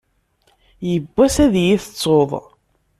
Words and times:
Yiwwass 0.87 1.35
ad 1.45 1.55
yi-tettuḍ. 1.65 2.31